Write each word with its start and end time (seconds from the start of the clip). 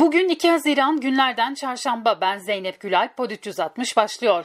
Bugün 0.00 0.28
2 0.28 0.50
Haziran 0.50 1.00
günlerden 1.00 1.54
çarşamba 1.54 2.20
ben 2.20 2.38
Zeynep 2.38 2.80
Gülay 2.80 3.08
Pod 3.08 3.30
360 3.30 3.96
başlıyor. 3.96 4.44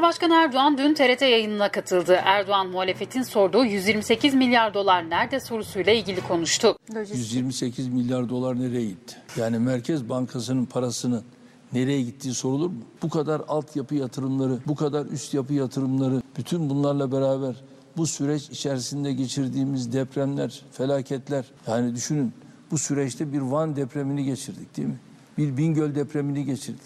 Cumhurbaşkanı 0.00 0.34
Erdoğan 0.34 0.78
dün 0.78 0.94
TRT 0.94 1.22
yayınına 1.22 1.70
katıldı. 1.70 2.20
Erdoğan 2.24 2.68
muhalefetin 2.68 3.22
sorduğu 3.22 3.64
128 3.64 4.34
milyar 4.34 4.74
dolar 4.74 5.10
nerede 5.10 5.40
sorusuyla 5.40 5.92
ilgili 5.92 6.20
konuştu. 6.20 6.76
128 7.12 7.88
milyar 7.88 8.28
dolar 8.28 8.60
nereye 8.60 8.84
gitti? 8.84 9.16
Yani 9.36 9.58
Merkez 9.58 10.08
Bankası'nın 10.08 10.64
parasının 10.64 11.24
nereye 11.72 12.02
gittiği 12.02 12.34
sorulur 12.34 12.70
mu? 12.70 12.82
Bu 13.02 13.08
kadar 13.08 13.42
altyapı 13.48 13.94
yatırımları, 13.94 14.58
bu 14.66 14.74
kadar 14.74 15.06
üst 15.06 15.34
yapı 15.34 15.54
yatırımları, 15.54 16.22
bütün 16.38 16.70
bunlarla 16.70 17.12
beraber 17.12 17.54
bu 17.96 18.06
süreç 18.06 18.50
içerisinde 18.50 19.12
geçirdiğimiz 19.12 19.92
depremler, 19.92 20.62
felaketler. 20.72 21.44
Yani 21.66 21.94
düşünün 21.94 22.32
bu 22.70 22.78
süreçte 22.78 23.32
bir 23.32 23.40
Van 23.40 23.76
depremini 23.76 24.24
geçirdik 24.24 24.76
değil 24.76 24.88
mi? 24.88 24.98
Bir 25.38 25.56
Bingöl 25.56 25.94
depremini 25.94 26.44
geçirdik. 26.44 26.80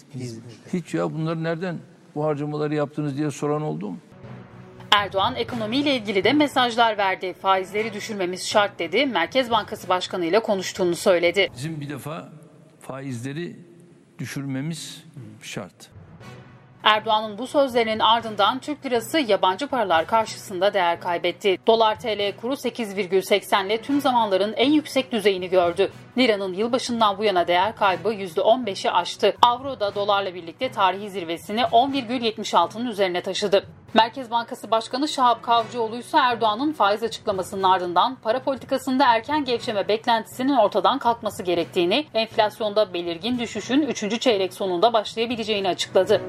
Hiç 0.73 0.93
ya 0.93 1.13
bunları 1.13 1.43
nereden 1.43 1.77
bu 2.15 2.25
harcamaları 2.25 2.75
yaptınız 2.75 3.17
diye 3.17 3.31
soran 3.31 3.61
oldu 3.61 3.89
mu? 3.89 3.97
Erdoğan 4.91 5.35
ekonomiyle 5.35 5.95
ilgili 5.95 6.23
de 6.23 6.33
mesajlar 6.33 6.97
verdi. 6.97 7.33
Faizleri 7.41 7.93
düşürmemiz 7.93 8.47
şart 8.47 8.79
dedi. 8.79 9.05
Merkez 9.05 9.51
Bankası 9.51 9.89
Başkanı 9.89 10.25
ile 10.25 10.39
konuştuğunu 10.39 10.95
söyledi. 10.95 11.49
Bizim 11.55 11.81
bir 11.81 11.89
defa 11.89 12.29
faizleri 12.81 13.55
düşürmemiz 14.19 15.03
şart. 15.41 15.94
Erdoğan'ın 16.85 17.37
bu 17.37 17.47
sözlerinin 17.47 17.99
ardından 17.99 18.59
Türk 18.59 18.85
lirası 18.85 19.19
yabancı 19.19 19.67
paralar 19.67 20.07
karşısında 20.07 20.73
değer 20.73 20.99
kaybetti. 20.99 21.57
Dolar 21.67 21.99
TL 21.99 22.35
kuru 22.41 22.53
8,80 22.53 23.65
ile 23.65 23.81
tüm 23.81 24.01
zamanların 24.01 24.53
en 24.53 24.71
yüksek 24.71 25.11
düzeyini 25.11 25.49
gördü. 25.49 25.91
Liranın 26.17 26.53
yılbaşından 26.53 27.17
bu 27.17 27.23
yana 27.23 27.47
değer 27.47 27.75
kaybı 27.75 28.13
%15'i 28.13 28.91
aştı. 28.91 29.35
Avro 29.41 29.79
da 29.79 29.95
dolarla 29.95 30.33
birlikte 30.33 30.71
tarihi 30.71 31.09
zirvesini 31.09 31.61
10,76'nın 31.61 32.87
üzerine 32.87 33.21
taşıdı. 33.21 33.65
Merkez 33.93 34.31
Bankası 34.31 34.71
Başkanı 34.71 35.07
Şahap 35.07 35.43
Kavcıoğlu 35.43 35.97
ise 35.97 36.17
Erdoğan'ın 36.17 36.73
faiz 36.73 37.03
açıklamasının 37.03 37.63
ardından 37.63 38.15
para 38.15 38.39
politikasında 38.39 39.05
erken 39.05 39.45
gevşeme 39.45 39.87
beklentisinin 39.87 40.57
ortadan 40.57 40.99
kalkması 40.99 41.43
gerektiğini, 41.43 42.05
enflasyonda 42.13 42.93
belirgin 42.93 43.39
düşüşün 43.39 43.81
3. 43.81 44.21
çeyrek 44.21 44.53
sonunda 44.53 44.93
başlayabileceğini 44.93 45.67
açıkladı. 45.67 46.21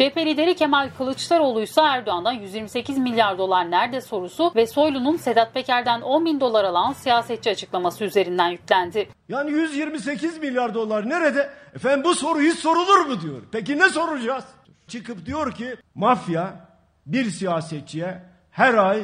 CHP 0.00 0.16
lideri 0.16 0.54
Kemal 0.54 0.90
Kılıçdaroğlu 0.98 1.62
ise 1.62 1.80
Erdoğan'dan 1.80 2.32
128 2.32 2.98
milyar 2.98 3.38
dolar 3.38 3.70
nerede 3.70 4.00
sorusu 4.00 4.52
ve 4.56 4.66
Soylu'nun 4.66 5.16
Sedat 5.16 5.54
Peker'den 5.54 6.00
10 6.00 6.24
bin 6.24 6.40
dolar 6.40 6.64
alan 6.64 6.92
siyasetçi 6.92 7.50
açıklaması 7.50 8.04
üzerinden 8.04 8.48
yüklendi. 8.48 9.08
Yani 9.28 9.50
128 9.50 10.38
milyar 10.38 10.74
dolar 10.74 11.08
nerede? 11.08 11.50
Efendim 11.74 12.04
bu 12.04 12.14
soru 12.14 12.40
hiç 12.40 12.58
sorulur 12.58 13.06
mu 13.06 13.20
diyor. 13.20 13.42
Peki 13.52 13.78
ne 13.78 13.88
soracağız? 13.88 14.44
Çıkıp 14.88 15.26
diyor 15.26 15.52
ki 15.52 15.76
mafya 15.94 16.54
bir 17.06 17.30
siyasetçiye 17.30 18.22
her 18.50 18.74
ay 18.74 19.02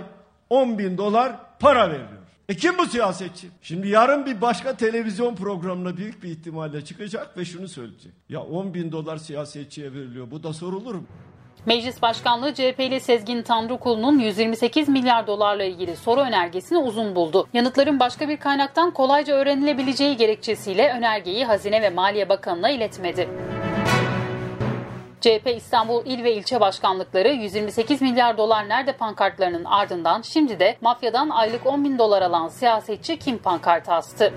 10 0.51 0.79
bin 0.79 0.99
dolar 0.99 1.33
para 1.61 1.91
veriyor. 1.91 2.26
E 2.49 2.57
kim 2.57 2.79
bu 2.79 2.87
siyasetçi? 2.87 3.47
Şimdi 3.63 3.89
yarın 3.89 4.27
bir 4.27 4.41
başka 4.41 4.77
televizyon 4.77 5.35
programına 5.35 5.97
büyük 5.97 6.23
bir 6.23 6.29
ihtimalle 6.29 6.85
çıkacak 6.85 7.39
ve 7.39 7.45
şunu 7.45 7.69
söyleyecek. 7.69 8.13
Ya 8.29 8.41
10 8.43 8.75
bin 8.75 8.93
dolar 8.93 9.17
siyasetçiye 9.17 9.93
veriliyor 9.93 10.31
bu 10.31 10.43
da 10.43 10.53
sorulur 10.53 10.95
mu? 10.95 11.05
Meclis 11.67 12.03
Başkanlığı 12.03 12.55
CHP'li 12.55 13.01
Sezgin 13.01 13.43
Tanrıkulu'nun 13.43 14.19
128 14.19 14.89
milyar 14.89 15.27
dolarla 15.27 15.65
ilgili 15.65 15.97
soru 15.97 16.21
önergesini 16.21 16.79
uzun 16.79 17.15
buldu. 17.15 17.49
Yanıtların 17.53 18.01
başka 18.01 18.29
bir 18.29 18.37
kaynaktan 18.37 18.91
kolayca 18.91 19.35
öğrenilebileceği 19.35 20.17
gerekçesiyle 20.17 20.93
önergeyi 20.93 21.45
Hazine 21.45 21.83
ve 21.83 21.91
Maliye 21.91 22.29
Bakanı'na 22.29 22.71
iletmedi. 22.71 23.29
CHP 25.21 25.47
İstanbul 25.57 26.07
İl 26.07 26.25
ve 26.25 26.35
İlçe 26.35 26.61
Başkanlıkları 26.61 27.29
128 27.29 28.03
milyar 28.03 28.39
dolar 28.39 28.69
nerede 28.69 28.93
pankartlarının 28.93 29.65
ardından 29.65 30.23
şimdi 30.23 30.61
de 30.61 30.77
mafyadan 30.81 31.29
aylık 31.29 31.67
10 31.67 31.85
bin 31.85 31.99
dolar 31.99 32.23
alan 32.23 32.49
siyasetçi 32.49 33.19
kim 33.19 33.39
pankartı 33.39 33.93
astı. 33.93 34.33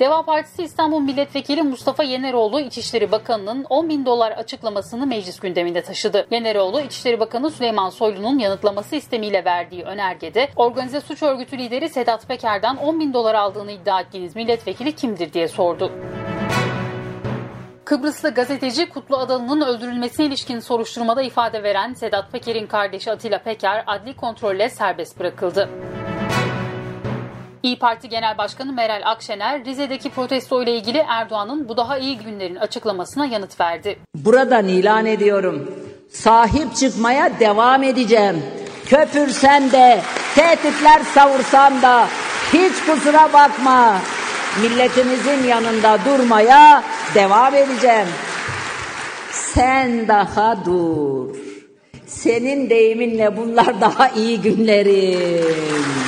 Deva 0.00 0.22
Partisi 0.22 0.62
İstanbul 0.62 1.00
Milletvekili 1.00 1.62
Mustafa 1.62 2.02
Yeneroğlu 2.02 2.60
İçişleri 2.60 3.12
Bakanı'nın 3.12 3.64
10 3.64 3.88
bin 3.88 4.06
dolar 4.06 4.32
açıklamasını 4.32 5.06
meclis 5.06 5.40
gündeminde 5.40 5.82
taşıdı. 5.82 6.26
Yeneroğlu 6.30 6.80
İçişleri 6.80 7.20
Bakanı 7.20 7.50
Süleyman 7.50 7.90
Soylu'nun 7.90 8.38
yanıtlaması 8.38 8.96
istemiyle 8.96 9.44
verdiği 9.44 9.82
önergede 9.82 10.48
organize 10.56 11.00
suç 11.00 11.22
örgütü 11.22 11.58
lideri 11.58 11.88
Sedat 11.88 12.28
Peker'den 12.28 12.76
10 12.76 13.00
bin 13.00 13.12
dolar 13.12 13.34
aldığını 13.34 13.72
iddia 13.72 14.00
ettiğiniz 14.00 14.36
milletvekili 14.36 14.92
kimdir 14.92 15.32
diye 15.32 15.48
sordu. 15.48 15.92
Kıbrıslı 17.86 18.34
gazeteci 18.34 18.88
Kutlu 18.88 19.16
Adalı'nın 19.16 19.60
öldürülmesine 19.60 20.26
ilişkin 20.26 20.60
soruşturmada 20.60 21.22
ifade 21.22 21.62
veren 21.62 21.94
Sedat 21.94 22.32
Peker'in 22.32 22.66
kardeşi 22.66 23.12
Atilla 23.12 23.38
Peker 23.38 23.84
adli 23.86 24.16
kontrolle 24.16 24.68
serbest 24.68 25.20
bırakıldı. 25.20 25.68
İyi 27.62 27.78
Parti 27.78 28.08
Genel 28.08 28.38
Başkanı 28.38 28.72
Meral 28.72 29.02
Akşener, 29.04 29.64
Rize'deki 29.64 30.10
protesto 30.10 30.62
ile 30.62 30.76
ilgili 30.76 31.04
Erdoğan'ın 31.08 31.68
bu 31.68 31.76
daha 31.76 31.98
iyi 31.98 32.18
günlerin 32.18 32.56
açıklamasına 32.56 33.26
yanıt 33.26 33.60
verdi. 33.60 33.98
Buradan 34.14 34.68
ilan 34.68 35.06
ediyorum. 35.06 35.70
Sahip 36.10 36.76
çıkmaya 36.76 37.40
devam 37.40 37.82
edeceğim. 37.82 38.42
Köpürsen 38.86 39.72
de, 39.72 40.00
tehditler 40.34 41.00
savursan 41.14 41.82
da 41.82 42.06
hiç 42.52 42.84
kusura 42.86 43.32
bakma. 43.32 43.96
Milletimizin 44.62 45.48
yanında 45.48 45.98
durmaya 46.04 46.84
devam 47.14 47.54
edeceğim. 47.54 48.06
Sen 49.32 50.08
daha 50.08 50.64
dur. 50.64 51.36
Senin 52.06 52.70
deyiminle 52.70 53.36
bunlar 53.36 53.80
daha 53.80 54.08
iyi 54.08 54.40
günlerin. 54.40 56.05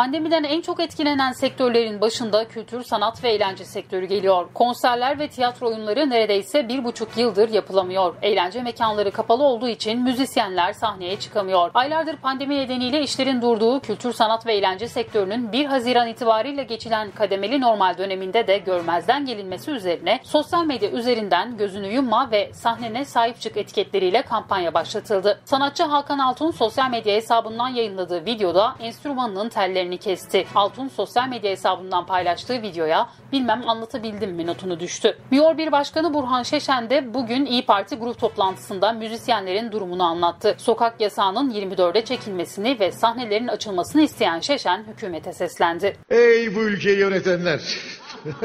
Pandemiden 0.00 0.44
en 0.44 0.60
çok 0.60 0.80
etkilenen 0.80 1.32
sektörlerin 1.32 2.00
başında 2.00 2.48
kültür, 2.48 2.82
sanat 2.82 3.24
ve 3.24 3.30
eğlence 3.30 3.64
sektörü 3.64 4.06
geliyor. 4.06 4.48
Konserler 4.54 5.18
ve 5.18 5.28
tiyatro 5.28 5.68
oyunları 5.68 6.10
neredeyse 6.10 6.68
bir 6.68 6.84
buçuk 6.84 7.16
yıldır 7.16 7.48
yapılamıyor. 7.48 8.14
Eğlence 8.22 8.62
mekanları 8.62 9.10
kapalı 9.10 9.42
olduğu 9.42 9.68
için 9.68 10.02
müzisyenler 10.02 10.72
sahneye 10.72 11.18
çıkamıyor. 11.18 11.70
Aylardır 11.74 12.16
pandemi 12.16 12.56
nedeniyle 12.56 13.02
işlerin 13.02 13.42
durduğu 13.42 13.80
kültür, 13.80 14.12
sanat 14.12 14.46
ve 14.46 14.54
eğlence 14.54 14.88
sektörünün 14.88 15.52
1 15.52 15.64
Haziran 15.64 16.08
itibariyle 16.08 16.62
geçilen 16.62 17.10
kademeli 17.10 17.60
normal 17.60 17.98
döneminde 17.98 18.46
de 18.46 18.58
görmezden 18.58 19.26
gelinmesi 19.26 19.70
üzerine 19.70 20.20
sosyal 20.22 20.64
medya 20.64 20.90
üzerinden 20.90 21.56
gözünü 21.56 21.86
yumma 21.86 22.30
ve 22.30 22.50
sahnene 22.54 23.04
sahip 23.04 23.40
çık 23.40 23.56
etiketleriyle 23.56 24.22
kampanya 24.22 24.74
başlatıldı. 24.74 25.40
Sanatçı 25.44 25.82
Hakan 25.82 26.18
Altun 26.18 26.50
sosyal 26.50 26.90
medya 26.90 27.14
hesabından 27.14 27.68
yayınladığı 27.68 28.26
videoda 28.26 28.74
enstrümanının 28.80 29.48
tellerini 29.48 29.89
kesti. 29.96 30.46
Altun 30.54 30.88
sosyal 30.88 31.28
medya 31.28 31.50
hesabından 31.50 32.06
paylaştığı 32.06 32.62
videoya 32.62 33.08
bilmem 33.32 33.68
anlatabildim 33.68 34.30
mi 34.30 34.46
notunu 34.46 34.80
düştü. 34.80 35.16
Miyor 35.30 35.58
bir 35.58 35.72
başkanı 35.72 36.14
Burhan 36.14 36.42
Şeşen 36.42 36.90
de 36.90 37.14
bugün 37.14 37.46
İyi 37.46 37.66
Parti 37.66 37.96
grup 37.96 38.18
toplantısında 38.18 38.92
müzisyenlerin 38.92 39.72
durumunu 39.72 40.02
anlattı. 40.02 40.54
Sokak 40.58 41.00
yasağının 41.00 41.50
24'e 41.50 42.04
çekilmesini 42.04 42.80
ve 42.80 42.92
sahnelerin 42.92 43.48
açılmasını 43.48 44.02
isteyen 44.02 44.40
Şeşen 44.40 44.84
hükümete 44.84 45.32
seslendi. 45.32 45.96
Ey 46.10 46.54
bu 46.54 46.60
ülkeyi 46.60 46.98
yönetenler! 46.98 47.60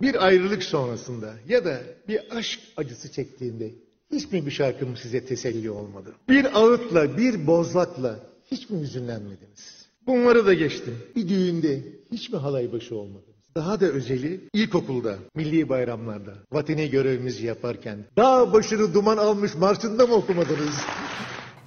bir 0.00 0.26
ayrılık 0.26 0.62
sonrasında 0.62 1.34
ya 1.48 1.64
da 1.64 1.80
bir 2.08 2.36
aşk 2.36 2.60
acısı 2.76 3.12
çektiğinde 3.12 3.70
hiç 4.12 4.32
mi 4.32 4.46
bir 4.46 4.50
şarkım 4.50 4.96
size 4.96 5.26
teselli 5.26 5.70
olmadı? 5.70 6.14
Bir 6.28 6.44
ağıtla, 6.60 7.16
bir 7.16 7.46
bozlakla 7.46 8.33
hiç 8.50 8.70
mi 8.70 8.80
hüzünlenmediniz? 8.80 9.86
Bunları 10.06 10.46
da 10.46 10.54
geçtim. 10.54 10.98
Bir 11.16 11.28
düğünde 11.28 11.82
hiç 12.12 12.30
mi 12.30 12.38
halay 12.38 12.72
başı 12.72 12.96
olmadınız? 12.96 13.34
Daha 13.56 13.80
da 13.80 13.86
özeli 13.86 14.40
ilkokulda, 14.52 15.14
milli 15.34 15.68
bayramlarda, 15.68 16.34
vatani 16.52 16.90
görevimizi 16.90 17.46
yaparken 17.46 17.98
dağ 18.16 18.52
başını 18.52 18.94
duman 18.94 19.16
almış 19.16 19.54
marşında 19.54 20.06
mı 20.06 20.14
okumadınız? 20.14 20.74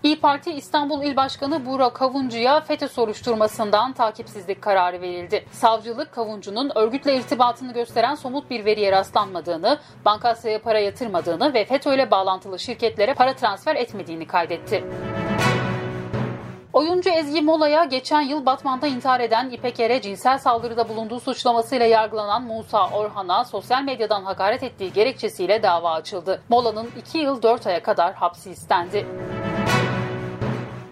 İyi 0.03 0.19
Parti 0.19 0.51
İstanbul 0.51 1.03
İl 1.03 1.15
Başkanı 1.15 1.65
Burak 1.65 1.95
Kavuncu'ya 1.95 2.62
FETÖ 2.62 2.88
soruşturmasından 2.88 3.94
takipsizlik 3.94 4.62
kararı 4.62 5.01
verildi. 5.01 5.45
Savcılık 5.51 6.12
Kavuncu'nun 6.12 6.71
örgütle 6.75 7.18
irtibatını 7.18 7.73
gösteren 7.73 8.15
somut 8.15 8.50
bir 8.50 8.65
veriye 8.65 8.91
rastlanmadığını, 8.91 9.80
bankasaya 10.06 10.62
para 10.62 10.80
yatırmadığını 10.80 11.53
ve 11.53 11.65
FETÖ 11.65 11.95
ile 11.95 12.12
bağlantılı 12.12 12.59
şirketlere 12.59 13.13
para 13.13 13.35
transfer 13.35 13.75
etmediğini 13.75 14.27
kaydetti. 14.27 14.83
Oyuncu 16.77 17.09
Ezgi 17.09 17.41
Mola'ya 17.41 17.83
geçen 17.83 18.21
yıl 18.21 18.45
Batman'da 18.45 18.88
intihar 18.88 19.19
eden 19.19 19.50
İpek 19.50 19.79
Er'e 19.79 20.01
cinsel 20.01 20.38
saldırıda 20.38 20.89
bulunduğu 20.89 21.19
suçlamasıyla 21.19 21.85
yargılanan 21.85 22.44
Musa 22.44 22.89
Orhan'a 22.89 23.45
sosyal 23.45 23.83
medyadan 23.83 24.24
hakaret 24.24 24.63
ettiği 24.63 24.94
gerekçesiyle 24.94 25.63
dava 25.63 25.91
açıldı. 25.91 26.41
Mola'nın 26.50 26.89
2 27.00 27.18
yıl 27.18 27.41
4 27.41 27.68
aya 27.68 27.83
kadar 27.83 28.13
hapsi 28.13 28.51
istendi. 28.51 29.06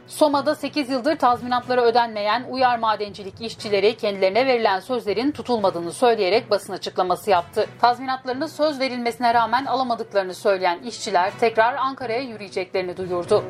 Soma'da 0.07 0.55
8 0.55 0.89
yıldır 0.89 1.15
tazminatları 1.15 1.81
ödenmeyen 1.81 2.45
uyar 2.49 2.79
madencilik 2.79 3.41
işçileri 3.41 3.97
kendilerine 3.97 4.47
verilen 4.47 4.79
sözlerin 4.79 5.31
tutulmadığını 5.31 5.91
söyleyerek 5.91 6.49
basın 6.49 6.73
açıklaması 6.73 7.29
yaptı. 7.29 7.67
Tazminatlarını 7.81 8.49
söz 8.49 8.79
verilmesine 8.79 9.33
rağmen 9.33 9.65
alamadıklarını 9.65 10.33
söyleyen 10.33 10.79
işçiler 10.79 11.31
tekrar 11.39 11.75
Ankara'ya 11.75 12.21
yürüyeceklerini 12.21 12.97
duyurdu. 12.97 13.43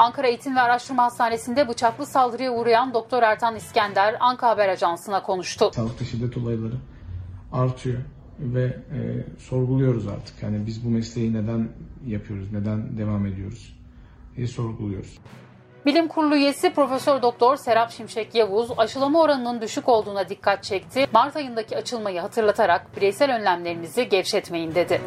Ankara 0.00 0.26
Eğitim 0.26 0.56
ve 0.56 0.60
Araştırma 0.60 1.02
Hastanesi'nde 1.02 1.68
bıçaklı 1.68 2.06
saldırıya 2.06 2.52
uğrayan 2.52 2.94
Doktor 2.94 3.22
Ertan 3.22 3.56
İskender 3.56 4.16
Anka 4.20 4.48
Haber 4.48 4.68
Ajansı'na 4.68 5.22
konuştu. 5.22 5.70
Sağlıkta 5.74 6.04
şiddet 6.04 6.36
olayları 6.36 6.74
artıyor 7.52 7.98
ve 8.38 8.62
e, 8.64 8.98
sorguluyoruz 9.38 10.08
artık. 10.08 10.42
Yani 10.42 10.66
biz 10.66 10.84
bu 10.84 10.90
mesleği 10.90 11.32
neden 11.32 11.68
yapıyoruz, 12.06 12.52
neden 12.52 12.98
devam 12.98 13.26
ediyoruz 13.26 13.76
diye 14.36 14.46
sorguluyoruz. 14.46 15.18
Bilim 15.86 16.08
Kurulu 16.08 16.36
üyesi 16.36 16.74
Profesör 16.74 17.22
Doktor 17.22 17.56
Serap 17.56 17.90
Şimşek 17.90 18.34
Yavuz 18.34 18.70
aşılama 18.76 19.20
oranının 19.20 19.60
düşük 19.60 19.88
olduğuna 19.88 20.28
dikkat 20.28 20.64
çekti. 20.64 21.06
Mart 21.12 21.36
ayındaki 21.36 21.76
açılmayı 21.76 22.20
hatırlatarak 22.20 22.96
bireysel 22.96 23.36
önlemlerinizi 23.36 24.08
gevşetmeyin 24.08 24.74
dedi. 24.74 25.00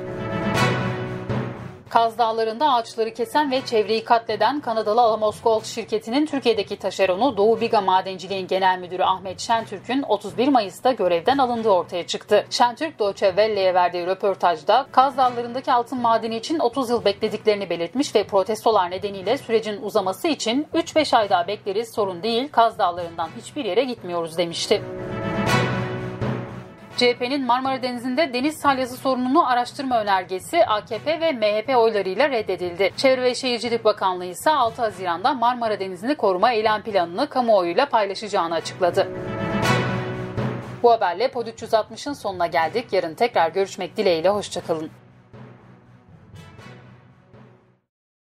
Kaz 1.94 2.18
Dağları'nda 2.18 2.74
ağaçları 2.74 3.14
kesen 3.14 3.52
ve 3.52 3.66
çevreyi 3.66 4.04
katleden 4.04 4.60
Kanadalı 4.60 5.02
Alamos 5.02 5.42
Gold 5.42 5.64
şirketinin 5.64 6.26
Türkiye'deki 6.26 6.76
taşeronu 6.76 7.38
Doğu 7.38 7.62
Biga 7.62 7.82
Madenciliğin 7.82 8.48
Genel 8.48 8.80
Müdürü 8.80 9.04
Ahmet 9.04 9.40
Şentürk'ün 9.40 10.04
31 10.08 10.48
Mayıs'ta 10.48 10.92
görevden 10.92 11.38
alındığı 11.38 11.70
ortaya 11.70 12.08
çıktı. 12.08 12.46
Şentürk 12.50 13.00
Deutsche 13.00 13.28
Welle'ye 13.28 13.74
verdiği 13.74 14.08
röportajda 14.08 14.86
Kaz 14.92 15.18
Dağları'ndaki 15.18 15.74
altın 15.74 16.02
madeni 16.02 16.36
için 16.36 16.60
30 16.60 16.90
yıl 16.90 17.06
beklediklerini 17.06 17.70
belirtmiş 17.70 18.16
ve 18.16 18.24
protestolar 18.24 18.92
nedeniyle 18.92 19.38
sürecin 19.38 19.82
uzaması 19.82 20.28
için 20.28 20.68
3-5 20.74 21.18
ay 21.18 21.30
daha 21.30 21.48
bekleriz 21.48 21.94
sorun 21.94 22.24
değil 22.24 22.50
Kaz 22.52 22.78
Dağları'ndan 22.78 23.30
hiçbir 23.38 23.66
yere 23.66 23.84
gitmiyoruz 23.84 24.38
demişti. 24.38 24.82
CHP'nin 26.98 27.46
Marmara 27.46 27.82
Denizi'nde 27.82 28.34
deniz 28.34 28.58
salyası 28.58 28.98
sorununu 28.98 29.50
araştırma 29.50 30.02
önergesi 30.02 30.66
AKP 30.66 31.22
ve 31.22 31.32
MHP 31.32 31.78
oylarıyla 31.78 32.30
reddedildi. 32.30 32.92
Çevre 32.98 33.22
ve 33.22 33.36
Şehircilik 33.36 33.86
Bakanlığı 33.86 34.26
ise 34.26 34.50
6 34.50 34.82
Haziran'da 34.82 35.34
Marmara 35.34 35.80
Denizi'ni 35.80 36.16
koruma 36.16 36.52
eylem 36.52 36.82
planını 36.82 37.30
kamuoyuyla 37.30 37.86
paylaşacağını 37.90 38.54
açıkladı. 38.54 39.08
Bu 40.84 40.92
haberle 40.92 41.32
Pod 41.32 41.48
360'ın 41.48 42.14
sonuna 42.14 42.48
geldik. 42.48 42.94
Yarın 42.94 43.16
tekrar 43.16 43.50
görüşmek 43.50 43.98
dileğiyle. 43.98 44.30
Hoşçakalın. 44.30 45.03